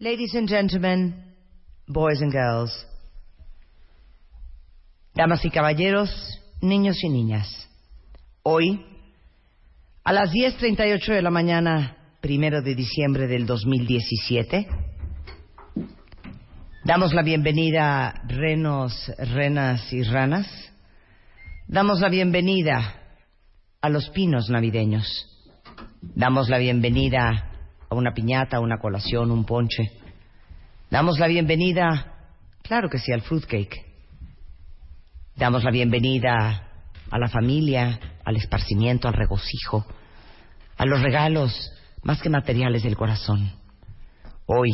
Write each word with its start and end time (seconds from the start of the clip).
Ladies 0.00 0.34
and 0.34 0.48
gentlemen, 0.48 1.14
boys 1.86 2.20
and 2.20 2.32
girls, 2.32 2.84
damas 5.14 5.44
y 5.44 5.50
caballeros, 5.50 6.10
niños 6.60 6.96
y 7.04 7.08
niñas, 7.08 7.70
hoy, 8.42 8.84
a 10.02 10.12
las 10.12 10.32
10.38 10.32 11.14
de 11.14 11.22
la 11.22 11.30
mañana, 11.30 11.96
primero 12.20 12.60
de 12.60 12.74
diciembre 12.74 13.28
del 13.28 13.46
2017, 13.46 14.66
damos 16.82 17.14
la 17.14 17.22
bienvenida 17.22 18.08
a 18.08 18.26
renos, 18.26 19.12
renas 19.16 19.92
y 19.92 20.02
ranas, 20.02 20.48
damos 21.68 22.00
la 22.00 22.08
bienvenida 22.08 23.00
a 23.80 23.88
los 23.88 24.10
pinos 24.10 24.50
navideños, 24.50 25.06
damos 26.02 26.48
la 26.48 26.58
bienvenida 26.58 27.53
una 27.96 28.12
piñata, 28.12 28.60
una 28.60 28.78
colación, 28.78 29.30
un 29.30 29.44
ponche. 29.44 29.90
Damos 30.90 31.18
la 31.18 31.26
bienvenida, 31.26 32.28
claro 32.62 32.88
que 32.88 32.98
sí, 32.98 33.12
al 33.12 33.22
fruitcake. 33.22 33.84
Damos 35.36 35.64
la 35.64 35.70
bienvenida 35.70 36.68
a 37.10 37.18
la 37.18 37.28
familia, 37.28 37.98
al 38.24 38.36
esparcimiento, 38.36 39.08
al 39.08 39.14
regocijo, 39.14 39.84
a 40.76 40.86
los 40.86 41.00
regalos 41.00 41.72
más 42.02 42.20
que 42.20 42.30
materiales 42.30 42.82
del 42.82 42.96
corazón. 42.96 43.52
Hoy, 44.46 44.70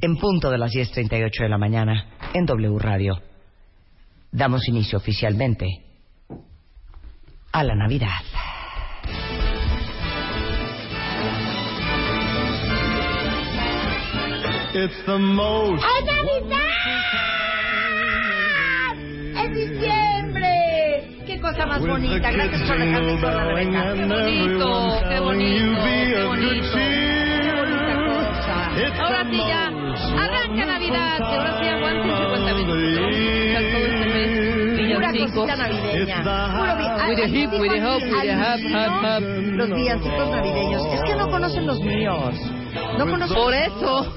en 0.00 0.16
punto 0.16 0.50
de 0.50 0.58
las 0.58 0.72
10.38 0.72 1.42
de 1.42 1.48
la 1.48 1.58
mañana, 1.58 2.10
en 2.34 2.46
W 2.46 2.78
Radio, 2.78 3.20
damos 4.32 4.66
inicio 4.68 4.98
oficialmente 4.98 5.66
a 7.52 7.62
la 7.64 7.74
Navidad. 7.74 8.55
It's 14.78 14.92
the 15.06 15.16
most 15.18 15.82
¡Es 15.82 16.04
Navidad! 16.04 16.58
¡Es 19.42 19.50
diciembre! 19.54 20.50
¡Qué 21.26 21.40
cosa 21.40 21.64
más 21.66 21.80
bonita! 21.80 22.30
Gracias 22.30 22.62
por 22.68 22.78
dejarme 22.78 23.20
sola, 23.20 23.44
Rebeca. 23.44 23.94
Qué 23.94 24.04
bonito, 24.04 24.98
qué 25.08 25.20
bonito, 25.20 25.84
qué 25.84 26.24
bonito. 26.26 26.78
Ahora 29.02 29.24
sí 29.30 29.38
ya, 29.38 29.66
arranca 29.66 30.66
Navidad, 30.66 31.16
que 31.18 31.24
ahora 31.36 31.58
sí 31.60 31.68
aguanten 31.68 32.16
50 32.16 32.54
minutos. 32.54 32.76
¿no? 32.76 33.10
Ya 33.52 33.60
todo 33.72 33.86
este 33.86 34.06
mes, 34.12 34.28
Pura 34.76 35.10
villancicos. 35.12 35.32
cosita 35.32 35.56
navideña. 35.56 36.18
Puro 36.22 36.72
vi- 36.76 36.90
With 37.08 37.16
the 37.16 37.28
hip, 37.28 37.50
with 37.52 37.70
the 37.70 37.80
hop, 37.80 38.02
with 38.02 38.22
the 38.22 38.34
hop, 38.34 38.60
hop, 38.74 38.92
hop. 39.04 39.22
Los 39.56 39.68
villancicos 39.70 40.30
navideños. 40.30 40.82
Es 40.92 41.02
que 41.02 41.14
no 41.16 41.28
conocen 41.30 41.66
los 41.66 41.80
míos. 41.80 42.34
No 42.98 43.06
conocen. 43.10 43.36
Por 43.36 43.54
eso, 43.54 44.12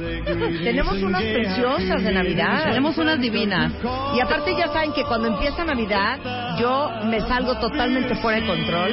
Tenemos 0.64 1.02
unas 1.02 1.22
preciosas 1.24 2.04
de 2.04 2.12
Navidad. 2.12 2.64
tenemos 2.66 2.98
unas 2.98 3.20
divinas. 3.20 3.72
Y 4.16 4.20
aparte 4.20 4.56
ya 4.56 4.68
saben 4.70 4.94
que 4.94 5.04
cuando 5.04 5.28
empieza 5.28 5.64
Navidad 5.64 6.20
yo 6.60 6.90
me 7.06 7.22
salgo 7.22 7.56
totalmente 7.56 8.16
fuera 8.16 8.40
de 8.40 8.48
control 8.48 8.92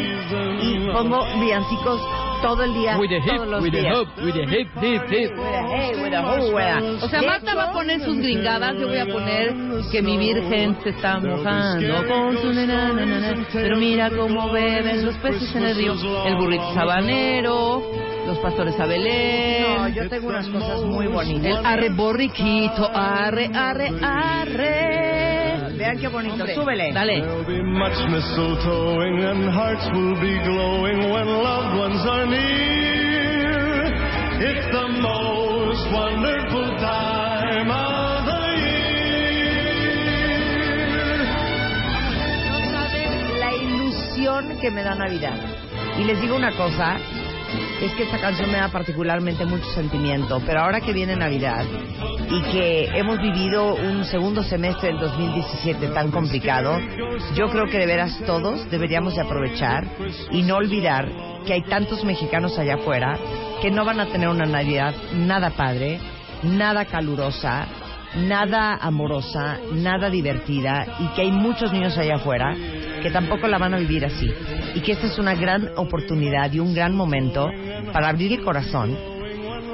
y 0.63 0.79
pongo 0.93 1.25
villancicos 1.41 2.01
todo 2.43 2.63
el 2.63 2.75
día, 2.75 2.97
With 2.99 3.09
the 3.09 3.17
hip, 3.17 3.37
todos 3.37 3.49
los 3.49 3.63
with 3.63 3.73
the 3.73 3.81
días. 3.81 3.99
with 4.19 4.35
the 4.35 4.45
hip, 4.45 4.69
hip, 4.81 5.03
hip. 5.11 5.31
With 5.33 5.37
the 5.37 5.67
hey, 5.69 5.93
with 6.03 6.15
ho, 6.15 6.55
with 6.55 6.99
the- 7.01 7.05
O 7.05 7.09
sea, 7.09 7.21
De 7.21 7.27
Marta 7.27 7.55
va 7.55 7.65
a 7.65 7.73
poner 7.73 8.01
sus 8.01 8.17
gringadas, 8.19 8.75
yo 8.79 8.89
voy 8.89 8.99
a 8.99 9.07
poner 9.07 9.55
que 9.91 10.03
mi 10.03 10.17
virgen 10.19 10.77
se 10.83 10.91
está 10.91 11.19
mojando 11.21 12.07
con 12.07 12.39
su 12.39 12.53
nena, 12.53 12.93
na, 12.93 13.07
na, 13.07 13.21
na. 13.35 13.47
Pero 13.53 13.77
mira 13.77 14.11
cómo 14.11 14.51
beben 14.53 15.05
los 15.05 15.17
peces 15.17 15.55
en 15.55 15.65
el 15.67 15.77
río. 15.77 15.95
El 16.27 16.37
burrito 16.37 16.75
sabanero, 16.75 17.83
los 18.27 18.39
pastores 18.39 18.79
a 18.81 18.87
Belén. 18.87 19.77
No, 19.77 19.89
yo 19.89 20.09
tengo 20.09 20.29
unas 20.29 20.49
cosas 20.49 20.83
muy 20.83 21.07
bonitas. 21.07 21.47
El 21.61 21.67
arre 21.67 21.89
borriquito, 21.91 22.91
arre, 22.93 23.51
arre, 23.55 23.91
arre. 24.03 25.06
Vean 25.77 25.99
qué 25.99 26.09
bonito. 26.09 26.35
Hombre, 26.35 26.55
Súbele. 26.55 26.93
Dale. 26.93 27.21
There'll 27.21 27.45
be 27.45 27.63
much 27.63 27.99
mistletoeing 28.09 29.23
and 29.25 29.51
hearts 29.51 29.87
will 29.93 30.15
be 30.21 30.39
glowing 30.45 31.11
when 31.11 31.27
loved 31.27 31.79
ones 31.79 32.01
are 32.07 32.27
near. 32.27 33.85
It's 34.41 34.67
the 34.73 34.89
most 34.89 35.93
wonderful 35.93 36.77
time 36.79 37.71
of 37.71 38.25
the 38.25 38.57
year. 38.57 39.57
No 42.49 42.59
saben 42.73 43.39
la 43.39 43.53
ilusión 43.55 44.59
que 44.61 44.71
me 44.71 44.83
da 44.83 44.95
Navidad. 44.95 45.39
Y 45.99 46.05
les 46.05 46.21
digo 46.21 46.37
una 46.37 46.53
cosa, 46.53 46.97
es 47.81 47.93
que 47.93 48.05
esta 48.05 48.21
canción 48.21 48.51
me 48.51 48.59
da 48.59 48.69
particularmente 48.69 49.45
mucho 49.45 49.67
sentimiento, 49.73 50.41
pero 50.47 50.61
ahora 50.61 50.81
que 50.81 50.93
viene 50.93 51.17
Navidad 51.17 51.65
y 52.31 52.43
que 52.53 52.89
hemos 52.95 53.21
vivido 53.21 53.75
un 53.75 54.05
segundo 54.05 54.43
semestre 54.43 54.89
del 54.89 54.99
2017 54.99 55.89
tan 55.89 56.11
complicado, 56.11 56.79
yo 57.35 57.49
creo 57.49 57.67
que 57.67 57.79
de 57.79 57.87
veras 57.87 58.19
todos 58.27 58.69
deberíamos 58.71 59.15
de 59.15 59.23
aprovechar 59.23 59.87
y 60.31 60.43
no 60.43 60.57
olvidar 60.57 61.09
que 61.47 61.53
hay 61.53 61.63
tantos 61.63 62.05
mexicanos 62.05 62.59
allá 62.59 62.75
afuera 62.75 63.19
que 63.63 63.71
no 63.71 63.85
van 63.85 64.01
a 64.01 64.07
tener 64.07 64.29
una 64.29 64.47
Navidad 64.47 64.95
nada 65.15 65.51
padre, 65.51 66.01
nada 66.43 66.85
calurosa, 66.85 67.67
nada 68.15 68.77
amorosa, 68.81 69.59
nada 69.73 70.09
divertida 70.11 70.87
y 71.01 71.07
que 71.09 71.23
hay 71.23 71.33
muchos 71.33 71.73
niños 71.73 71.99
allá 71.99 72.17
afuera 72.17 72.55
que 73.03 73.11
tampoco 73.11 73.47
la 73.49 73.59
van 73.59 73.75
a 73.75 73.79
vivir 73.79 74.05
así 74.05 74.33
y 74.75 74.81
que 74.81 74.93
esta 74.93 75.07
es 75.07 75.19
una 75.19 75.35
gran 75.35 75.71
oportunidad 75.77 76.53
y 76.53 76.61
un 76.61 76.75
gran 76.75 76.95
momento 76.95 77.49
para 77.93 78.09
abrir 78.09 78.33
el 78.33 78.43
corazón 78.43 78.97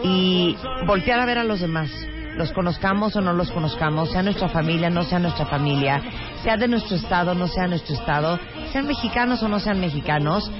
y 0.04 0.56
voltear 0.86 1.20
a 1.20 1.26
ver 1.26 1.38
a 1.38 1.44
los 1.44 1.60
demás. 1.60 1.90
Los 2.36 2.50
conozcamos 2.52 3.14
o 3.14 3.20
no 3.20 3.34
los 3.34 3.50
conozcamos, 3.52 4.10
sea 4.10 4.22
nuestra 4.22 4.48
familia, 4.48 4.88
no 4.88 5.02
sea 5.04 5.18
nuestra 5.18 5.44
familia, 5.46 6.02
sea 6.42 6.56
de 6.56 6.66
nuestro 6.66 6.96
estado, 6.96 7.34
no 7.34 7.46
sea 7.46 7.66
nuestro 7.66 7.94
estado, 7.94 8.38
sean 8.72 8.86
mexicanos 8.86 9.42
o 9.42 9.48
no 9.48 9.60
sean 9.60 9.78
mexicanos. 9.80 10.50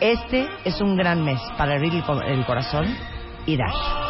Este 0.00 0.46
es 0.64 0.80
un 0.80 0.96
gran 0.96 1.24
mes 1.24 1.40
para 1.58 1.74
abrir 1.74 1.92
el 1.94 2.04
co- 2.04 2.22
el 2.22 2.44
corazón 2.46 2.86
y 3.46 3.56
dar. 3.56 4.05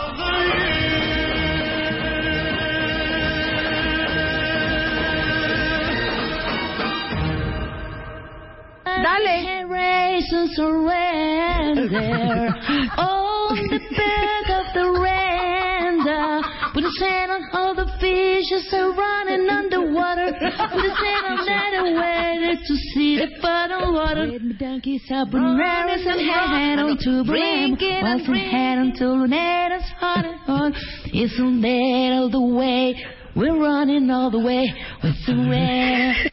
Render. 15.01 16.43
With 16.75 16.84
the 16.84 16.91
sand 16.99 17.31
on 17.33 17.43
all 17.53 17.75
the 17.75 17.87
fishes 18.01 18.73
are 18.73 18.93
running 18.93 19.49
underwater. 19.49 20.27
With 20.27 20.84
a 20.84 20.95
sand 21.01 21.27
on 21.27 21.47
that 21.47 21.73
way 21.83 22.57
to 22.67 22.75
see 22.95 23.17
the 23.17 23.29
bottom 23.41 23.95
water. 23.95 24.31
With 24.31 24.59
donkeys 24.59 25.03
up 25.11 25.33
and 25.33 25.59
rabbits 25.59 26.07
and 26.07 26.21
head 26.21 26.78
on 26.78 26.99
to 26.99 27.25
brim. 27.25 27.77
Whilst 28.03 28.28
and 28.28 28.37
head 28.37 28.78
on 28.78 28.93
to 28.97 29.05
Lunetta's 29.05 29.89
heart 29.99 30.27
and 30.27 30.39
heart. 30.41 30.75
Isn't 31.13 31.61
that 31.63 32.11
all 32.15 32.31
the 32.31 32.41
way? 32.41 32.95
We're 33.34 33.59
running 33.59 34.11
all 34.11 34.31
the 34.31 34.41
way. 34.41 34.73
With 35.03 35.27
the 35.27 35.34
red. 35.51 36.33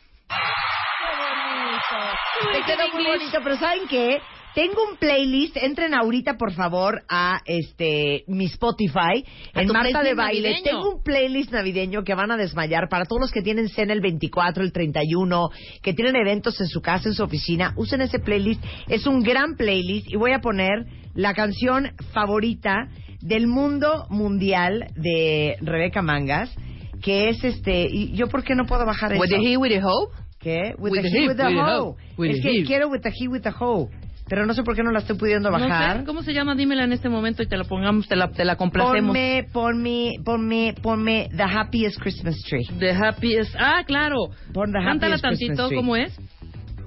Te 2.51 2.63
quedó 2.65 2.89
muy 2.93 3.05
bonito, 3.05 3.39
pero 3.43 3.57
¿saben 3.57 3.87
qué? 3.89 4.19
Tengo 4.53 4.83
un 4.87 4.97
playlist, 4.97 5.57
entren 5.57 5.95
ahorita 5.95 6.37
por 6.37 6.53
favor 6.53 7.01
a 7.09 7.39
este 7.45 8.23
mi 8.27 8.45
Spotify 8.45 9.25
A 9.55 9.61
en 9.61 9.67
Marta 9.69 10.03
de 10.03 10.13
Baile. 10.13 10.51
navideño. 10.51 10.63
Tengo 10.63 10.95
un 10.97 11.03
playlist 11.03 11.51
navideño 11.51 12.03
que 12.03 12.13
van 12.13 12.29
a 12.29 12.37
desmayar 12.37 12.87
para 12.87 13.05
todos 13.05 13.21
los 13.21 13.31
que 13.31 13.41
tienen 13.41 13.67
cena 13.69 13.93
el 13.93 14.01
24, 14.01 14.63
el 14.63 14.71
31, 14.71 15.49
que 15.81 15.93
tienen 15.93 16.15
eventos 16.15 16.61
en 16.61 16.67
su 16.67 16.81
casa, 16.81 17.09
en 17.09 17.15
su 17.15 17.23
oficina. 17.23 17.73
Usen 17.77 18.01
ese 18.01 18.19
playlist, 18.19 18.63
es 18.89 19.07
un 19.07 19.23
gran 19.23 19.55
playlist 19.55 20.07
y 20.11 20.17
voy 20.17 20.33
a 20.33 20.39
poner 20.39 20.85
la 21.15 21.33
canción 21.33 21.91
favorita 22.13 22.89
del 23.21 23.47
mundo 23.47 24.05
mundial 24.11 24.85
de 24.95 25.55
Rebeca 25.61 26.03
Mangas, 26.03 26.53
que 27.01 27.29
es 27.29 27.43
este, 27.43 27.87
y 27.89 28.13
yo 28.13 28.27
por 28.27 28.43
qué 28.43 28.53
no 28.53 28.65
puedo 28.65 28.85
bajar 28.85 29.13
With 29.13 29.31
eso? 29.31 29.35
the 29.41 29.51
he, 29.53 29.57
with 29.57 29.71
the 29.71 29.81
hope. 29.83 30.13
¿Qué? 30.43 30.75
With, 30.77 30.91
With 30.91 31.01
the, 31.03 31.09
the 31.09 31.09
he, 31.09 31.21
hip, 31.23 31.29
with 31.29 31.37
the 31.37 31.45
with 31.45 31.57
hoe. 31.57 31.97
es 32.29 32.41
que 32.41 32.51
hip. 32.59 32.67
quiero 32.67 32.89
with 32.89 33.01
the 33.01 33.11
he, 33.11 33.27
with 33.27 33.41
the 33.43 33.51
hoe. 33.51 33.89
Pero 34.27 34.45
no 34.45 34.53
sé 34.53 34.63
por 34.63 34.73
qué 34.75 34.83
no 34.83 34.91
la 34.91 34.99
estoy 34.99 35.17
pudiendo 35.17 35.51
No 35.51 35.59
bajar. 35.59 35.99
sé, 35.99 36.05
¿cómo 36.05 36.23
se 36.23 36.33
llama? 36.33 36.55
Dímela 36.55 36.85
en 36.85 36.93
este 36.93 37.09
momento 37.09 37.43
y 37.43 37.47
te 37.47 37.57
la 37.57 37.65
pongamos, 37.65 38.07
te 38.07 38.15
la, 38.15 38.29
te 38.31 38.45
la 38.45 38.55
complacemos. 38.55 39.07
ponme, 39.15 39.45
ponme, 39.51 40.11
ponme, 40.23 40.73
ponme 40.81 41.29
The 41.35 41.43
Happiest 41.43 41.99
Christmas 41.99 42.37
Tree. 42.47 42.65
The 42.79 42.93
happiest. 42.93 43.53
Ah, 43.59 43.83
claro. 43.85 44.29
Pon 44.53 44.71
the 44.71 44.79
Cántala 44.79 45.17
tantito, 45.19 45.67
tree. 45.67 45.77
¿cómo 45.77 45.95
es? 45.97 46.13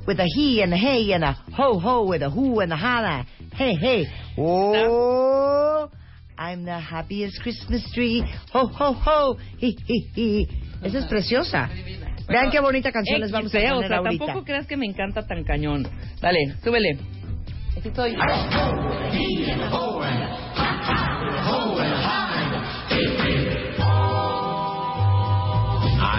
With 0.06 0.18
a 0.20 0.24
he 0.36 0.62
and 0.62 0.72
a 0.72 0.76
hey 0.76 1.12
and 1.12 1.24
a 1.24 1.36
ho 1.56 1.78
ho 1.78 2.04
with 2.04 2.22
a 2.22 2.30
who 2.30 2.60
and 2.60 2.72
a 2.72 2.76
hana. 2.76 3.26
Hey, 3.54 3.74
hey. 3.80 4.06
Oh, 4.38 5.88
I'm 6.38 6.64
the 6.64 6.78
happiest 6.78 7.40
Christmas 7.42 7.82
tree. 7.92 8.22
Ho, 8.52 8.66
ho, 8.66 8.92
ho. 8.94 9.36
Hi, 9.60 9.74
hi, 9.88 10.10
hi. 10.14 10.48
Esa 10.82 10.98
es 10.98 11.06
preciosa. 11.06 11.68
Vean 12.28 12.50
qué 12.50 12.60
bonita 12.60 12.90
canción 12.90 13.20
les 13.20 13.30
vamos 13.30 13.54
a 13.54 13.58
eh, 13.58 13.68
poner 13.68 13.84
o 13.84 13.88
sea, 13.88 13.96
ahorita. 13.98 14.24
tampoco 14.26 14.44
creas 14.44 14.66
que 14.66 14.76
me 14.76 14.86
encanta 14.86 15.26
tan 15.26 15.44
cañón. 15.44 15.86
Dale, 16.20 16.54
súbele. 16.62 16.98
Aquí 17.76 17.88
estoy. 17.88 18.16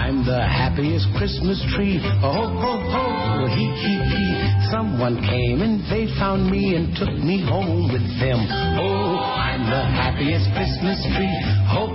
I'm 0.08 0.24
the 0.24 0.40
happiest 0.40 1.04
Christmas 1.18 1.60
tree. 1.76 2.00
Oh, 2.22 2.48
ho, 2.48 2.72
ho, 2.88 3.46
hee, 3.52 3.68
hee, 3.76 4.00
hee. 4.08 4.32
Someone 4.72 5.20
came 5.20 5.60
and 5.60 5.84
they 5.92 6.08
found 6.18 6.50
me 6.50 6.76
and 6.76 6.96
took 6.96 7.12
me 7.12 7.44
home 7.44 7.92
with 7.92 8.06
them. 8.16 8.40
Oh, 8.80 9.20
I'm 9.20 9.68
the 9.68 9.84
happiest 9.84 10.48
Christmas 10.56 10.96
tree. 11.12 11.34
Oh, 11.76 11.92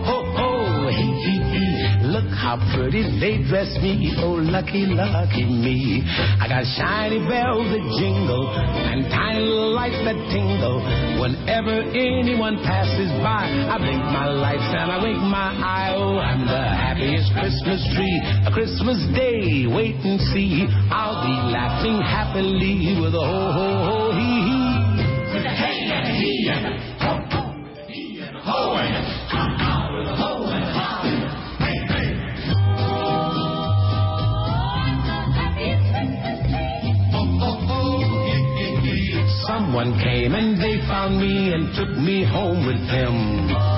how 2.33 2.57
pretty 2.75 3.06
they 3.21 3.45
dress 3.45 3.69
me. 3.80 4.13
Oh, 4.18 4.41
lucky, 4.41 4.89
lucky 4.89 5.45
me. 5.45 6.03
I 6.06 6.50
got 6.50 6.65
shiny 6.75 7.21
bells 7.30 7.69
that 7.69 7.85
jingle 8.01 8.50
and 8.50 9.06
tiny 9.13 9.45
lights 9.45 10.01
that 10.03 10.18
tingle. 10.33 10.81
Whenever 11.21 11.85
anyone 11.94 12.57
passes 12.65 13.13
by, 13.21 13.45
I 13.45 13.77
blink 13.77 14.03
my 14.09 14.27
lights 14.27 14.68
and 14.74 14.91
I 14.91 14.97
wink 15.01 15.21
my 15.21 15.53
eye. 15.62 15.94
Oh, 15.95 16.18
I'm 16.18 16.45
the 16.45 16.65
happiest 16.65 17.31
Christmas 17.38 17.81
tree. 17.95 18.18
A 18.45 18.51
Christmas 18.51 19.00
day, 19.15 19.69
wait 19.69 20.01
and 20.01 20.19
see. 20.33 20.65
I'll 20.89 21.21
be 21.21 21.36
laughing 21.53 22.01
happily 22.01 23.00
with 23.00 23.13
a 23.13 23.24
ho, 23.24 23.41
ho, 23.53 23.68
ho, 23.86 23.97
hee, 24.12 24.41
hee. 24.50 24.74
With 25.33 25.45
a 25.45 25.53
hey 25.53 25.89
and 25.89 26.06
a 26.09 26.13
hee 26.13 26.50
and 26.50 26.65
a 26.68 26.93
Someone 39.74 40.00
came 40.02 40.36
and 40.36 40.62
they 40.62 40.78
found 40.86 41.20
me 41.20 41.52
and 41.52 41.74
took 41.74 41.90
me 41.98 42.24
home 42.24 42.64
with 42.68 42.78
them. 42.92 43.73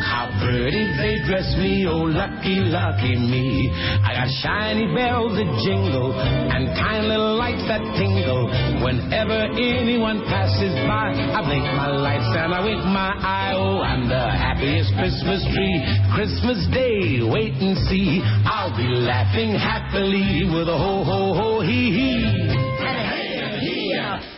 How 0.00 0.30
pretty 0.44 0.84
they 0.96 1.20
dress 1.26 1.48
me, 1.58 1.86
oh 1.86 2.06
lucky, 2.08 2.60
lucky 2.66 3.16
me. 3.16 3.70
I 3.72 4.14
got 4.14 4.28
shiny 4.42 4.86
bells 4.94 5.36
that 5.36 5.50
jingle 5.64 6.12
and 6.16 6.72
tiny 6.76 7.08
little 7.08 7.36
lights 7.36 7.64
that 7.68 7.82
tingle. 7.98 8.48
Whenever 8.84 9.50
anyone 9.56 10.22
passes 10.26 10.74
by, 10.86 11.12
I 11.12 11.40
blink 11.44 11.64
my 11.76 11.88
lights 11.88 12.30
and 12.32 12.54
I 12.54 12.60
wink 12.64 12.82
my 12.84 13.12
eye. 13.18 13.52
Oh, 13.56 13.80
I'm 13.80 14.08
the 14.08 14.26
happiest 14.30 14.92
Christmas 14.96 15.42
tree. 15.52 15.76
Christmas 16.14 16.66
Day, 16.72 17.20
wait 17.22 17.54
and 17.60 17.76
see. 17.88 18.20
I'll 18.44 18.74
be 18.76 18.88
laughing 18.88 19.54
happily 19.54 20.46
with 20.46 20.68
a 20.68 20.76
ho 20.76 21.04
ho 21.04 21.34
ho 21.34 21.60
hee 21.60 21.90
hee. 21.92 22.62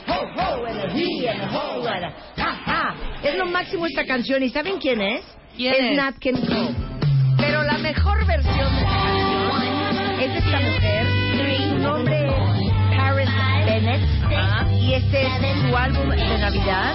Ho, 0.09 0.25
ho, 0.35 0.65
and 0.65 0.79
a 0.79 0.93
he, 0.93 1.29
and 1.29 1.43
a 1.43 1.47
ho, 1.47 1.85
and 1.87 2.05
a 2.05 2.11
ha, 2.41 2.51
ha. 2.65 3.21
Es 3.23 3.37
lo 3.37 3.45
máximo 3.47 3.87
esta 3.87 4.05
canción. 4.05 4.43
¿Y 4.43 4.51
saben 4.51 4.79
quién 4.79 5.01
es? 5.03 5.25
¿Quién 5.59 5.75
es 5.75 5.91
es? 5.91 5.97
Nat 5.97 6.19
King 6.19 6.35
Cole. 6.35 6.75
Pero 7.37 7.65
la 7.65 7.79
mejor 7.79 8.25
versión 8.27 8.77
de 8.77 8.83
esta 8.83 9.01
canción 9.11 10.21
es 10.21 10.33
de 10.33 10.39
esta 10.39 10.61
mujer. 10.61 11.07
Su 11.69 11.79
nombre 11.79 12.29
es 12.29 12.97
Paris 12.97 13.29
Bennett. 13.67 14.01
Y 14.81 14.95
este 14.95 15.23
es 15.27 15.69
su 15.69 15.77
álbum 15.77 16.11
de 16.11 16.39
Navidad, 16.39 16.95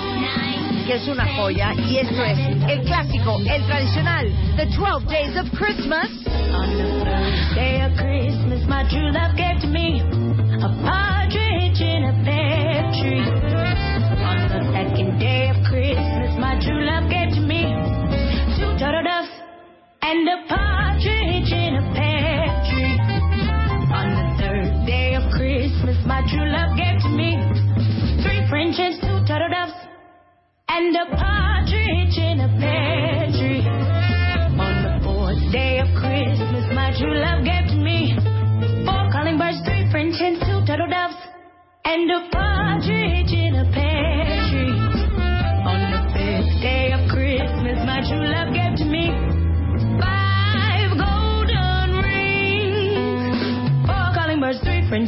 que 0.87 0.95
es 0.95 1.07
una 1.09 1.27
joya. 1.35 1.73
Y 1.73 1.97
esto 1.97 2.23
es 2.23 2.39
el 2.69 2.81
clásico, 2.85 3.37
el 3.45 3.63
tradicional, 3.63 4.31
The 4.55 4.65
12 4.67 5.05
Days 5.07 5.35
of 5.35 5.49
Christmas. 5.59 6.07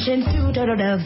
Hens, 0.08 0.26
two 0.26 0.52
turtle 0.54 0.78
doves, 0.78 1.04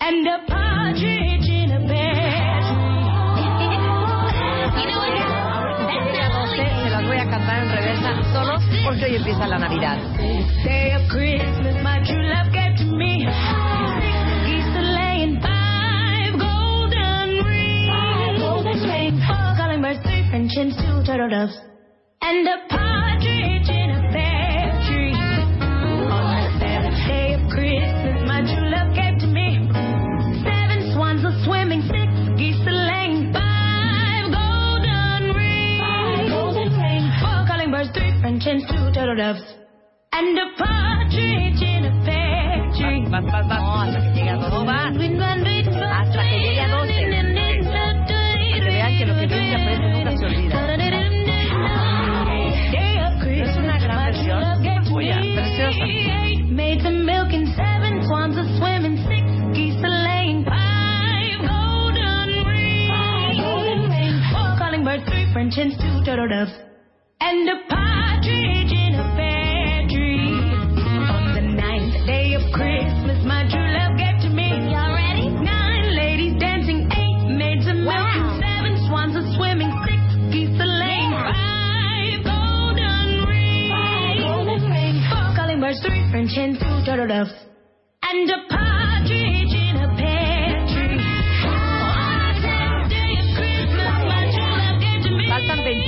and 0.00 0.26
a 0.26 0.38
partridge 0.46 1.48
in 1.48 1.70
a 1.72 1.80
pear 1.88 2.60
tree. 6.52 6.68
Se 6.84 6.90
las 6.90 7.04
voy 7.06 7.16
a 7.16 7.24
cantar 7.30 7.62
en 7.62 7.70
reversa 7.72 8.14
porque 8.84 9.04
hoy 9.04 9.16
empieza 9.16 9.46
la 9.46 9.58
Navidad. 9.58 9.98
Day 10.64 10.92
of 10.94 11.08
Christmas, 11.08 11.82
my 11.82 12.00
true 12.04 12.22
love 12.28 12.50
gave 12.52 12.76
to 12.76 12.84
me. 12.84 13.26
Six 13.26 13.34
geese 14.46 14.72
to 14.72 14.80
five 15.42 16.38
golden 16.38 17.44
rings, 17.44 18.40
four 19.26 19.54
calling 19.56 19.82
birds, 19.82 20.00
three 20.02 20.22
French 20.30 20.54
hens, 20.56 20.76
two 20.76 21.02
turtle 21.04 21.28
doves, 21.28 21.58
and 22.22 22.46
a 22.46 22.58
partridge 22.68 23.57
French 65.38 65.54
two 65.54 66.02
turtle 66.04 66.26
doves, 66.26 66.50
and 67.20 67.48
a 67.48 67.62
partridge 67.70 68.74
in 68.74 68.98
a 68.98 69.06
pear 69.14 69.86
tree. 69.86 70.34
On 70.34 71.30
the 71.30 71.40
ninth 71.54 71.94
day 72.10 72.34
of 72.34 72.42
Christmas, 72.50 73.22
my 73.22 73.46
true 73.46 73.70
love 73.70 73.94
gave 73.94 74.18
to 74.26 74.34
me. 74.34 74.50
Y'all 74.66 74.90
ready? 74.90 75.30
Nine 75.30 75.94
ladies 75.94 76.34
dancing, 76.42 76.90
eight 76.90 77.30
maids 77.30 77.70
of 77.70 77.78
milk, 77.78 78.18
and 78.18 78.42
seven 78.42 78.82
swans 78.90 79.14
a 79.14 79.22
swimming, 79.38 79.70
six 79.86 80.02
geese 80.34 80.58
a 80.58 80.66
laying, 80.66 81.14
five 81.14 82.18
golden 82.26 83.22
rings, 83.30 85.06
four 85.06 85.30
calling 85.38 85.62
birds, 85.62 85.78
three 85.86 86.02
French 86.10 86.34
hens, 86.34 86.58
two 86.58 86.82
turtle 86.82 87.06
doves, 87.06 87.30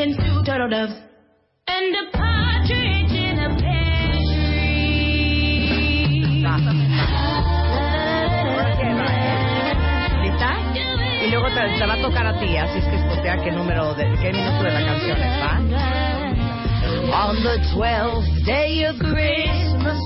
and 0.00 0.16
turtle 0.46 0.70
doves 0.70 0.94
a 1.94 2.10
partridge 2.16 3.12
in 3.12 3.38
a 3.38 3.48
Y 11.22 11.30
luego 11.30 11.48
te, 11.48 11.60
te, 11.78 11.84
a 11.84 12.02
tocar 12.02 12.26
a 12.26 12.40
ti, 12.40 12.56
así 12.56 12.78
es 12.78 12.84
que 12.86 12.96
escotea 12.96 13.42
qué 13.44 13.52
número, 13.52 13.94
de, 13.94 14.04
qué 14.22 14.32
minuto 14.32 14.62
de 14.62 14.70
la 14.70 14.86
canción 14.86 15.20
está. 15.20 15.60
On 17.12 17.42
the 17.42 17.58
day 18.46 18.84
of 18.86 18.98
Christmas, 18.98 19.98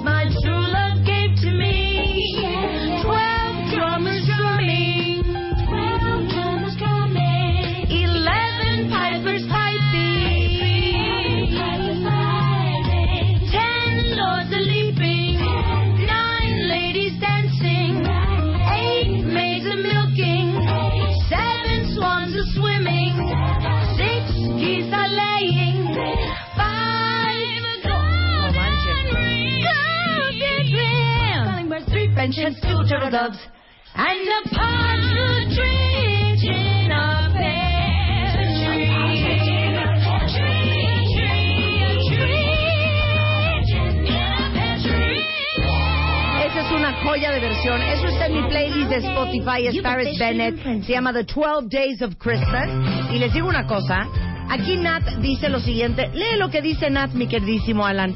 doves, 33.14 33.38
and 33.94 34.26
a 34.26 34.42
partridge 34.50 35.58
in 36.42 36.90
a 36.90 37.30
pear 37.30 38.34
tree. 38.66 38.90
Esa 46.44 46.60
es 46.60 46.72
una 46.72 46.92
joya 47.04 47.30
de 47.30 47.38
versión. 47.38 47.80
Eso 47.82 48.08
está 48.08 48.26
en 48.26 48.32
mi 48.32 48.48
playlist 48.48 48.90
de 48.90 48.96
Spotify, 48.96 49.66
es 49.68 49.80
Paris 49.80 50.18
Bennett. 50.18 50.82
Se 50.82 50.92
llama 50.92 51.12
The 51.12 51.22
12 51.22 51.68
Days 51.70 52.02
of 52.02 52.16
Christmas. 52.18 52.68
Y 53.12 53.18
les 53.20 53.32
digo 53.32 53.46
una 53.48 53.64
cosa. 53.68 54.08
Aquí 54.50 54.76
Nat 54.76 55.04
dice 55.20 55.48
lo 55.48 55.60
siguiente. 55.60 56.10
Lee 56.12 56.36
lo 56.36 56.50
que 56.50 56.60
dice 56.60 56.90
Nat, 56.90 57.12
mi 57.12 57.28
queridísimo 57.28 57.86
Alan. 57.86 58.12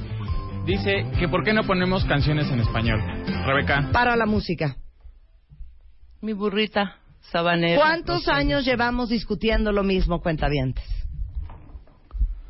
Dice 0.67 1.07
que 1.21 1.29
por 1.29 1.45
qué 1.45 1.53
no 1.53 1.63
ponemos 1.63 2.05
canciones 2.05 2.51
en 2.51 2.59
español. 2.61 3.01
Rebeca. 3.47 3.89
Para 3.93 4.17
la 4.17 4.27
música. 4.27 4.77
Mi 6.21 6.33
burrita 6.33 6.97
sabanera. 7.33 7.81
¿Cuántos 7.81 8.29
años 8.29 8.65
llevamos 8.65 9.09
discutiendo 9.09 9.73
lo 9.73 9.83
mismo, 9.85 10.21
cuentavientes? 10.21 10.85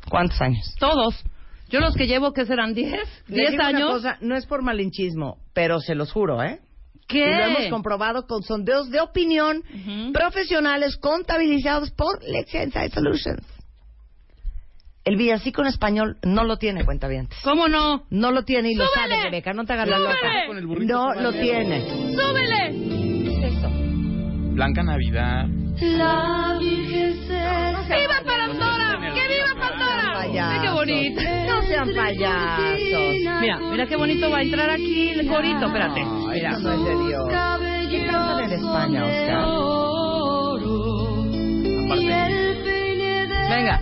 ¿Cuántos 0.09 0.41
años? 0.41 0.75
Todos. 0.79 1.23
Yo 1.69 1.79
los 1.79 1.95
que 1.95 2.07
llevo, 2.07 2.33
que 2.33 2.45
serán 2.45 2.73
10? 2.73 2.91
Les 3.27 3.49
¿10 3.49 3.51
digo 3.51 3.53
una 3.55 3.67
años? 3.67 3.91
cosa, 3.91 4.17
no 4.21 4.35
es 4.35 4.45
por 4.47 4.63
malinchismo, 4.63 5.37
pero 5.53 5.79
se 5.79 5.93
los 5.93 6.11
juro, 6.11 6.41
¿eh? 6.41 6.59
¿Qué? 7.07 7.19
Y 7.25 7.35
lo 7.37 7.43
hemos 7.45 7.67
comprobado 7.69 8.25
con 8.27 8.41
sondeos 8.43 8.89
de 8.89 9.01
opinión 9.01 9.63
profesionales 10.13 10.97
contabilizados 10.97 11.91
por 11.91 12.23
Lex 12.23 12.53
Inside 12.55 12.89
Solutions. 12.91 13.45
El 15.05 15.15
villancico 15.15 15.61
en 15.61 15.67
español 15.67 16.17
no 16.23 16.43
lo 16.43 16.57
tiene, 16.57 16.85
cuentavientes. 16.85 17.39
¿Cómo 17.43 17.67
no? 17.67 18.03
No 18.11 18.31
lo 18.31 18.43
tiene 18.43 18.71
y 18.71 18.75
lo 18.75 18.85
¡Súbele! 18.85 19.09
sabe, 19.15 19.23
Rebeca. 19.23 19.53
No 19.53 19.65
te 19.65 19.73
hagas 19.73 19.87
la 19.87 19.97
loca. 19.99 20.45
Con 20.47 20.57
el 20.57 20.67
burrito 20.67 20.93
No 20.93 21.13
lo 21.15 21.31
tiene. 21.33 21.87
¡Súbele! 21.89 22.98
Blanca 24.59 24.83
Navidad. 24.83 25.47
You 25.79 26.59
kisses. 26.59 27.29
¡Viva 27.29 28.19
Pandora! 28.25 28.99
¡Que 29.15 29.23
viva 29.33 29.55
Pandora! 29.57 30.19
¡Ay, 30.19 30.59
qué 30.61 30.69
bonito! 30.69 31.21
No 31.47 31.61
sean 31.61 31.89
payasos. 31.95 33.39
Mira, 33.39 33.57
mira 33.71 33.85
qué 33.87 33.95
bonito 33.95 34.29
va 34.29 34.39
a 34.39 34.41
entrar 34.41 34.69
aquí 34.69 35.11
el 35.11 35.27
corito. 35.27 35.65
Espérate. 35.65 36.03
Mira. 36.03 36.59
no 36.59 36.73
es 36.73 36.83
de 36.83 37.07
Dios. 37.07 37.29
¿Qué 37.89 38.05
cantan 38.05 38.39
en 38.43 38.51
España, 38.51 39.05
Oscar? 39.05 39.45
Venga. 43.49 43.81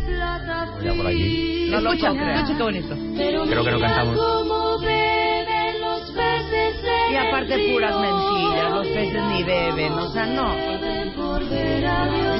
Ya 0.83 0.93
por 0.93 1.07
aquí. 1.07 1.67
No 1.71 1.81
lo 1.81 1.93
escucha, 1.93 2.11
escucha 2.11 2.55
qué 2.55 2.63
bonito. 2.63 2.95
Creo 3.15 3.63
que 3.63 3.71
no 3.71 3.79
cantamos. 3.79 4.36
Aparte 7.37 7.71
puras 7.71 7.95
mentiras. 7.99 8.71
Los 8.71 8.87
peces 8.87 9.23
ni 9.23 9.43
beben. 9.43 9.93
O 9.93 10.11
sea, 10.11 10.25
no. 10.25 10.55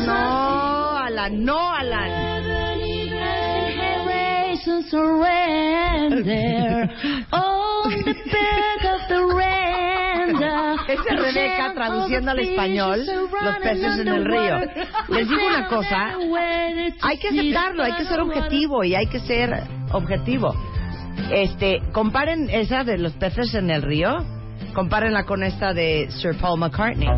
No, 0.06 0.98
Alan. 0.98 1.46
No, 1.46 1.74
Alan. 1.74 2.48
surrender 4.90 6.90
on 7.34 7.92
the 8.06 8.14
back 8.32 8.86
of 8.86 9.02
the 9.10 9.20
renda. 9.36 10.78
Esa 10.88 11.14
es 11.14 11.22
Rebeca 11.22 11.74
traduciendo 11.74 12.32
al 12.32 12.40
español 12.40 13.06
los 13.06 13.58
peces 13.58 14.00
en 14.00 14.08
el 14.08 14.24
río. 14.24 14.62
Les 15.10 15.28
digo 15.28 15.46
una 15.46 15.68
cosa, 15.68 16.16
hay 17.02 17.18
que 17.18 17.28
aceptarlo, 17.28 17.84
hay 17.84 17.92
que 17.94 18.06
ser 18.06 18.22
objetivo 18.22 18.86
y 18.86 18.96
hay 18.96 19.08
que 19.08 19.20
ser 19.20 19.62
objetivo. 19.92 20.56
Este, 21.32 21.82
comparen 21.92 22.50
esa 22.50 22.86
de 22.86 22.98
los 22.98 23.12
peces 23.14 23.54
en 23.56 23.70
el 23.70 23.82
río, 23.82 24.24
compárenla 24.78 25.24
con 25.24 25.42
esta 25.42 25.74
de 25.74 26.08
Sir 26.12 26.38
Paul 26.40 26.60
McCartney. 26.60 27.10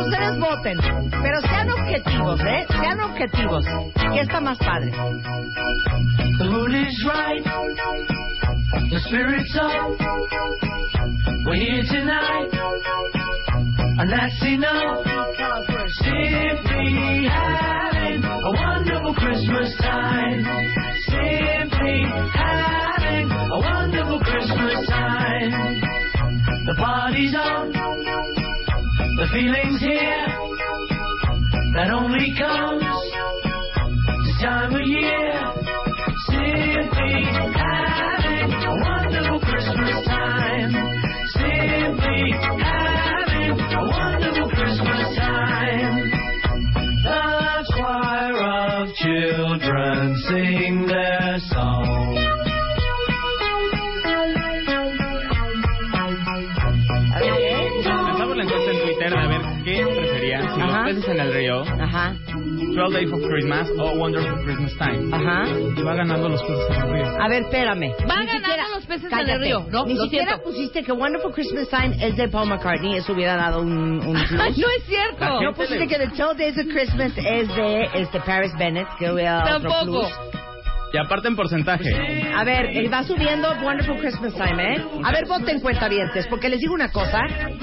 Ustedes 0.00 0.40
voten, 0.40 0.78
pero 1.22 1.40
sean 1.42 1.70
objetivos, 1.70 2.40
¿eh? 2.40 2.66
Sean 2.68 3.00
objetivos. 3.00 3.64
¿Qué 4.12 4.20
está 4.22 4.40
más 4.40 4.58
padre? 4.58 4.90
The 6.38 6.44
mood 6.50 6.74
is 6.74 7.06
right. 7.06 7.44
The 8.90 8.98
spirit's 9.06 9.56
up. 9.56 10.00
We're 11.46 11.54
here 11.54 11.84
tonight. 11.84 13.21
And 14.02 14.10
that's 14.10 14.42
enough. 14.42 15.06
Simply 16.02 17.28
having 17.30 18.24
a 18.24 18.50
wonderful 18.50 19.14
Christmas 19.14 19.76
time. 19.78 20.42
Simply 21.06 22.02
having 22.34 23.30
a 23.30 23.60
wonderful 23.60 24.18
Christmas 24.18 24.88
time. 24.88 25.50
The 26.66 26.74
party's 26.78 27.32
on. 27.36 27.70
The 29.18 29.28
feeling's 29.32 29.80
here. 29.80 30.26
That 31.76 31.90
only 31.92 32.34
comes 32.36 32.82
this 34.26 34.42
time 34.42 34.74
of 34.74 34.82
year. 34.82 35.61
12 62.92 63.00
Days 63.00 63.12
of 63.12 63.20
Christmas 63.28 63.68
o 63.78 63.96
Wonderful 63.96 64.44
Christmas 64.44 64.72
Time. 64.78 65.08
ajá. 65.12 65.44
Y 65.76 65.82
va 65.82 65.94
ganando 65.94 66.28
los 66.28 66.42
peces 66.42 66.66
en 66.70 66.82
el 66.82 66.92
río. 66.92 67.22
A 67.22 67.28
ver, 67.28 67.42
espérame. 67.42 67.94
Van 68.06 68.20
Ni 68.20 68.26
ganando 68.26 68.48
siquiera- 68.48 68.68
los 68.74 68.86
peces 68.86 69.12
en 69.12 69.28
el 69.30 69.40
río. 69.40 69.66
No, 69.70 69.86
Ni 69.86 69.96
siquiera 69.98 70.26
siento. 70.32 70.44
pusiste 70.44 70.82
que 70.82 70.92
Wonderful 70.92 71.32
Christmas 71.32 71.68
Time 71.68 71.96
es 72.00 72.16
de 72.16 72.28
Paul 72.28 72.48
McCartney. 72.48 72.96
Eso 72.96 73.12
hubiera 73.12 73.36
dado 73.36 73.60
un, 73.62 73.70
un 74.06 74.12
no 74.12 74.44
es 74.44 74.84
cierto. 74.86 75.42
No 75.42 75.52
pusiste 75.54 75.86
que 75.86 75.96
The 75.98 76.08
12 76.08 76.34
Days 76.42 76.58
of 76.58 76.66
Christmas 76.72 77.12
es 77.16 77.48
de 77.54 77.88
este 77.94 78.20
Paris 78.20 78.52
Bennett, 78.58 78.88
que 78.98 79.10
hubiera 79.10 79.34
dado 79.44 79.56
otro 79.58 79.70
Tampoco. 79.70 80.00
plus. 80.00 80.31
Y 80.92 80.98
aparte 80.98 81.28
en 81.28 81.36
porcentaje. 81.36 81.88
A 82.36 82.44
ver, 82.44 82.66
va 82.92 83.02
subiendo 83.02 83.48
Wonderful 83.62 83.98
Christmas 83.98 84.34
Time, 84.34 84.74
¿eh? 84.76 84.84
A 85.04 85.10
ver, 85.12 85.26
voten 85.26 85.60
cuentavientes, 85.60 86.26
porque 86.26 86.48
les 86.50 86.60
digo 86.60 86.74
una 86.74 86.90
cosa. 86.90 87.20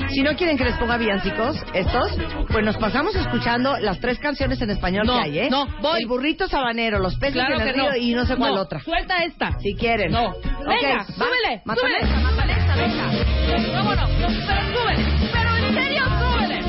Si 0.09 0.21
no 0.23 0.35
quieren 0.35 0.57
que 0.57 0.63
les 0.65 0.75
ponga 0.77 0.97
villancicos, 0.97 1.55
estos, 1.73 2.17
pues 2.51 2.65
nos 2.65 2.77
pasamos 2.77 3.15
escuchando 3.15 3.77
las 3.79 3.99
tres 3.99 4.17
canciones 4.19 4.59
en 4.61 4.71
español 4.71 5.05
No, 5.05 5.13
que 5.17 5.19
hay, 5.29 5.39
¿eh? 5.39 5.47
no, 5.51 5.67
voy. 5.81 6.01
El 6.01 6.07
burrito 6.07 6.47
sabanero, 6.47 6.97
los 6.99 7.15
peces 7.17 7.33
Claro 7.35 7.59
en 7.59 7.67
el 7.67 7.73
río 7.75 7.89
no. 7.91 7.95
y 7.97 8.13
no 8.15 8.25
sé 8.25 8.35
cuál 8.35 8.55
No, 8.55 8.61
otra. 8.61 8.79
Suelta 8.79 9.23
esta. 9.23 9.51
Si 9.59 9.75
quieren. 9.75 10.11
No. 10.11 10.29
Ok, 10.29 10.35
Venga, 10.67 10.97
va. 10.97 11.03
súbele. 11.05 11.61
Mátame. 11.65 11.89
súbele. 11.99 12.23
Mátale 12.23 12.53
esta, 12.53 12.75
venga. 12.75 13.77
¿Cómo 13.79 13.95
no? 13.95 14.07
No, 14.07 14.27
Pero 14.47 14.81
súbele. 14.81 15.03
Pero 15.31 15.55
en 15.55 15.73
serio, 15.75 16.03
súbele. 16.19 16.59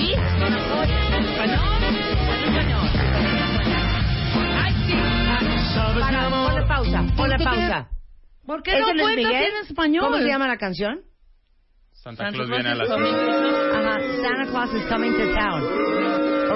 ¿Y? 0.00 0.12
¿En 0.12 1.24
español? 1.24 1.75
Para, 6.00 6.28
ponle 6.30 6.66
pausa, 6.66 7.04
ponle 7.16 7.36
pausa. 7.44 7.88
¿Por 8.46 8.62
qué 8.62 8.74
¿Es 8.74 8.80
no 8.80 8.86
cuentas 9.02 9.32
en 9.32 9.66
español? 9.68 10.04
¿Cómo 10.04 10.18
se 10.18 10.26
llama 10.28 10.46
la 10.46 10.56
canción? 10.56 11.00
Santa 11.92 12.30
Claus 12.30 12.48
viene 12.48 12.68
a 12.68 12.74
la 12.76 12.84
ciudad. 12.84 12.98
coming. 12.98 13.14
Ajá, 13.74 13.98
Santa 14.22 14.50
Claus 14.50 14.74
is 14.74 14.86
coming 14.88 15.12
to 15.12 15.34
town. 15.34 15.62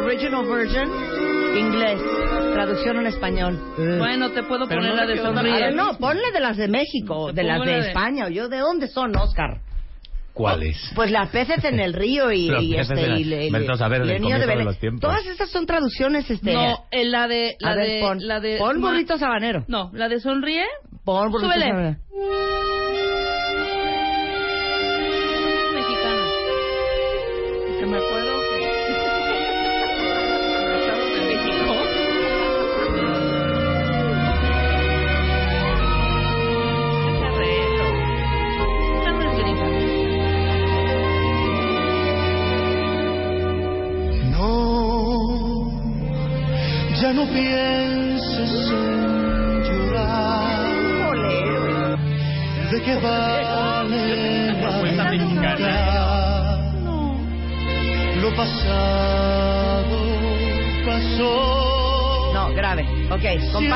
Original 0.04 0.46
version 0.46 0.88
Inglés. 1.56 2.00
Traducción 2.54 2.98
en 2.98 3.06
español. 3.06 3.58
Bueno, 3.98 4.30
te 4.30 4.42
puedo 4.44 4.68
Pero 4.68 4.80
poner 4.82 4.94
no 4.94 4.96
la 5.02 5.06
de 5.06 5.16
sonríe. 5.18 5.70
no, 5.72 5.98
ponle 5.98 6.30
de 6.32 6.40
las 6.40 6.56
de 6.56 6.68
México, 6.68 7.32
de 7.32 7.42
las 7.42 7.64
de- 7.64 7.88
España. 7.88 8.26
o 8.26 8.28
Yo, 8.28 8.48
¿de 8.48 8.58
dónde 8.58 8.86
son, 8.86 9.16
Oscar? 9.16 9.60
¿Cuáles? 10.40 10.76
Pues 10.94 11.10
las 11.10 11.28
peces 11.30 11.62
en 11.64 11.80
el 11.80 11.92
río 11.92 12.32
y, 12.32 12.50
y 12.60 12.76
este 12.76 12.94
en 12.94 12.98
el- 13.12 13.18
y 13.20 13.24
le- 13.24 13.46
a 13.48 13.88
del 14.00 14.10
el 14.10 14.22
niño 14.22 14.38
de 14.38 14.46
Belén. 14.46 14.98
Todas 15.00 15.26
estas 15.26 15.50
son 15.50 15.66
traducciones, 15.66 16.30
este. 16.30 16.52
No, 16.52 16.84
en 16.90 17.10
la 17.10 17.28
de 17.28 17.56
la 17.60 17.72
a 17.72 17.74
ver, 17.76 17.86
de 17.86 18.00
pon, 18.00 18.18
la 18.26 18.40
de 18.40 18.58
pon 18.58 18.80
ma- 18.80 18.90
burrito 18.90 19.18
sabanero. 19.18 19.64
No, 19.68 19.90
la 19.92 20.08
de 20.08 20.20
sonríe. 20.20 20.64
Pon 21.04 21.30
burrito 21.30 21.50
Súbele. 21.52 21.68
sabanero. 21.68 21.96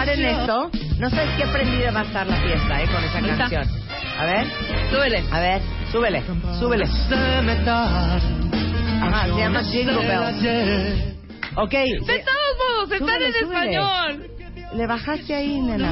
Sí. 0.04 0.24
esto. 0.24 0.70
No 0.98 1.10
sabes 1.10 1.30
qué 1.36 1.46
prendida 1.46 1.90
va 1.90 2.00
a 2.00 2.04
estar 2.04 2.26
la 2.26 2.36
fiesta, 2.36 2.82
¿eh? 2.82 2.86
Con 2.86 3.04
esa 3.04 3.20
canción. 3.36 3.68
A 4.18 4.24
ver, 4.26 4.46
Súbele. 4.90 5.24
a 5.30 5.40
ver, 5.40 5.62
súbele, 5.90 6.22
súbele. 6.58 6.84
Ajá, 9.02 9.24
se 9.26 9.36
llama 9.38 9.62
Jingle 9.64 10.06
Bell. 10.06 11.14
Ok. 11.56 11.70
De 11.72 12.24
todos 12.24 12.56
modos, 12.58 12.92
están 12.92 13.22
en 13.22 13.34
español. 13.34 14.30
Le 14.74 14.86
bajaste 14.86 15.34
ahí, 15.34 15.60
nena. 15.60 15.90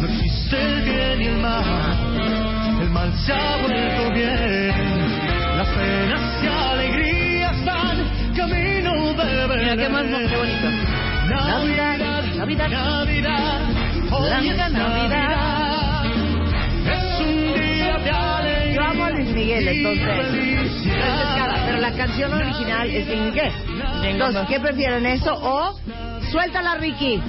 No 0.00 0.06
existe 0.08 0.60
el 0.60 0.82
bien 0.82 1.20
y 1.22 1.26
el 1.26 1.36
mal, 1.38 2.80
el 2.82 2.90
mal 2.90 3.12
se 3.24 3.32
ha 3.32 3.56
vuelto 3.58 4.12
bien. 4.14 4.68
Las 5.56 5.68
penas 5.68 6.42
y 6.42 6.46
alegrías 6.46 7.64
van 7.64 8.32
camino 8.34 9.12
de 9.14 9.56
Mira 9.58 9.76
qué 9.76 9.88
más 9.88 10.04
qué 10.04 10.36
bonito. 10.36 10.68
Navidad, 11.28 12.09
Navidad. 12.40 12.68
Navidad, 12.70 13.60
hoy 14.12 14.30
La 14.30 14.38
es 14.38 14.44
Navidad. 14.46 14.70
Navidad. 14.70 16.04
Es 16.86 17.20
un 17.20 17.54
día 17.54 17.98
de 17.98 18.10
alegría. 18.10 18.74
Yo 18.74 18.82
amo 18.82 19.04
a 19.04 19.10
Luis 19.10 19.28
Miguel, 19.34 19.68
entonces. 19.68 20.88
cara, 21.36 21.62
Pero 21.66 21.78
la 21.80 21.92
canción 21.92 22.32
original 22.32 22.88
es 22.88 23.08
en 23.10 23.26
inglés. 23.28 23.52
Entonces, 24.04 24.42
¿qué 24.48 24.58
prefieren 24.58 25.04
eso 25.04 25.34
o 25.34 25.78
suéltala 26.32 26.76
Ricky? 26.76 27.20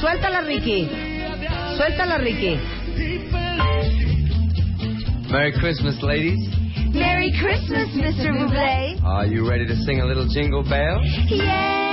Suéltala 0.00 0.40
Ricky. 0.40 0.88
Suéltala 1.76 2.18
Ricky. 2.18 2.58
Merry 5.30 5.52
Christmas, 5.52 6.02
ladies. 6.02 6.40
Merry 6.92 7.30
Christmas, 7.38 7.88
Mr. 7.94 8.32
Bublé. 8.36 8.98
Are 9.04 9.26
you 9.28 9.48
ready 9.48 9.64
to 9.64 9.76
sing 9.84 10.00
a 10.00 10.04
little 10.04 10.26
jingle 10.26 10.64
bell? 10.64 11.00
Yay! 11.28 11.85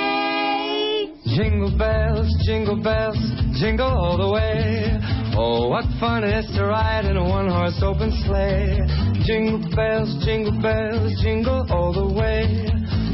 Jingle 1.35 1.75
bells, 1.75 2.29
jingle 2.45 2.77
bells, 2.77 3.17
jingle 3.57 3.87
all 3.87 4.17
the 4.17 4.29
way. 4.29 4.93
Oh, 5.35 5.67
what 5.67 5.85
fun 5.99 6.23
it 6.23 6.29
is 6.29 6.45
to 6.55 6.65
ride 6.65 7.05
in 7.05 7.17
a 7.17 7.23
one 7.23 7.49
horse 7.49 7.81
open 7.81 8.11
sleigh. 8.21 8.77
Jingle 9.25 9.57
bells, 9.75 10.13
jingle 10.23 10.53
bells, 10.61 11.11
jingle 11.23 11.65
all 11.71 11.91
the 11.91 12.05
way. 12.05 12.69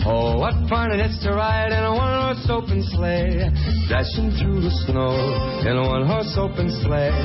Oh, 0.05 0.37
what 0.37 0.51
fun 0.67 0.91
it 0.91 0.99
is 0.99 1.17
to 1.23 1.31
ride 1.31 1.71
in 1.71 1.79
a 1.79 1.95
one 1.95 2.35
horse 2.35 2.45
open 2.49 2.83
sleigh. 2.91 3.47
Dashing 3.87 4.35
through 4.35 4.67
the 4.67 4.73
snow 4.83 5.15
in 5.63 5.77
a 5.77 5.87
one 5.87 6.05
horse 6.05 6.35
open 6.35 6.67
sleigh. 6.83 7.15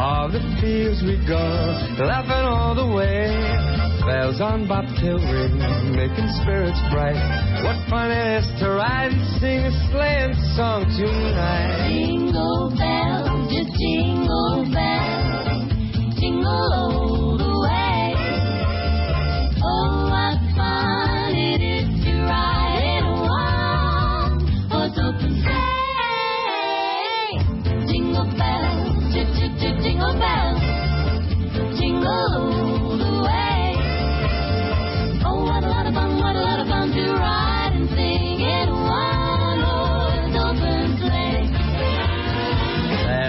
All 0.00 0.32
the 0.32 0.40
fields 0.62 1.02
we 1.04 1.20
go, 1.28 1.44
laughing 2.00 2.48
all 2.48 2.74
the 2.74 2.88
way. 2.88 3.67
Bells 4.08 4.40
on 4.40 4.66
bobtail 4.66 5.18
ring, 5.18 5.58
making 5.92 6.28
spirits 6.40 6.80
bright. 6.90 7.20
What 7.62 7.76
fun 7.90 8.10
it 8.10 8.40
is 8.40 8.60
to 8.60 8.70
ride 8.70 9.12
and 9.12 9.38
sing 9.38 9.60
a 9.68 9.90
sleighing 9.92 10.32
song 10.56 10.88
tonight. 10.96 11.92
Jingle 11.92 12.72
bells, 12.72 13.52
just 13.52 13.68
jingle 13.76 14.64
bells, 14.72 16.18
jingle 16.18 16.97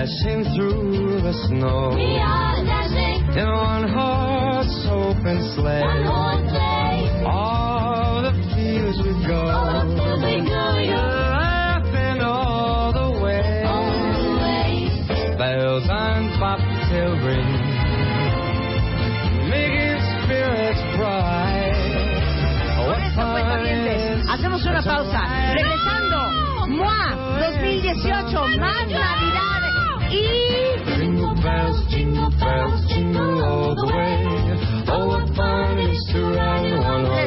Dashing 0.09 0.43
through 0.55 1.21
the 1.21 1.33
snow 1.45 1.89
We 1.93 2.17
are 2.17 2.65
dashing 2.65 3.29
in 3.37 3.47
one 3.47 3.87
horse 3.93 4.87
open 4.89 5.37
sleigh. 5.55 5.81
one 5.81 6.03
horse 6.03 6.49
sleigh. 6.49 6.68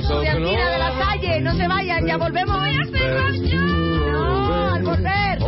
Estudiantina 0.02 0.70
de 0.70 0.78
la 0.78 0.92
Salle, 0.98 1.40
no 1.40 1.54
se 1.54 1.68
vayan, 1.68 2.06
ya 2.06 2.16
volvemos. 2.16 2.58
No, 4.12 4.74
al 4.74 4.82
volver. 4.82 5.38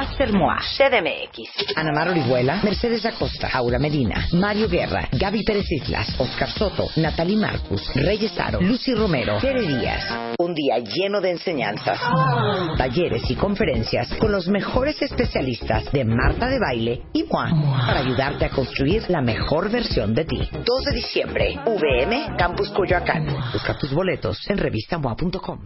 Master 0.00 0.32
MOA, 0.32 0.56
CDMX. 0.78 1.76
Ana 1.76 1.92
Mar 1.92 2.08
Orihuela, 2.08 2.62
Mercedes 2.62 3.04
Acosta, 3.04 3.50
Aura 3.52 3.78
Medina, 3.78 4.28
Mario 4.32 4.66
Guerra, 4.66 5.06
Gaby 5.12 5.44
Pérez 5.44 5.70
Islas, 5.70 6.18
Oscar 6.18 6.50
Soto, 6.50 6.86
Natalie 6.96 7.36
Marcus, 7.36 7.82
Reyes 7.96 8.32
Aro, 8.40 8.62
Lucy 8.62 8.94
Romero, 8.94 9.36
Tere 9.42 9.60
Díaz. 9.60 10.02
Un 10.38 10.54
día 10.54 10.78
lleno 10.78 11.20
de 11.20 11.32
enseñanzas, 11.32 12.00
talleres 12.78 13.30
y 13.30 13.34
conferencias 13.34 14.08
con 14.14 14.32
los 14.32 14.48
mejores 14.48 15.02
especialistas 15.02 15.92
de 15.92 16.02
Marta 16.06 16.48
de 16.48 16.58
Baile 16.58 17.02
y 17.12 17.24
MOA 17.24 17.50
para 17.86 18.00
ayudarte 18.00 18.46
a 18.46 18.48
construir 18.48 19.04
la 19.10 19.20
mejor 19.20 19.70
versión 19.70 20.14
de 20.14 20.24
ti. 20.24 20.40
2 20.64 20.84
de 20.86 20.92
diciembre, 20.94 21.60
VM, 21.66 22.36
Campus 22.38 22.70
Coyoacán. 22.70 23.26
Busca 23.52 23.76
tus 23.76 23.92
boletos 23.92 24.48
en 24.48 24.56
revistamoa.com. 24.56 25.58